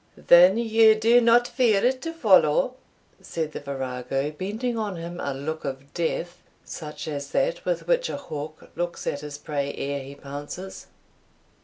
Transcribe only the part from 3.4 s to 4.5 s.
the virago,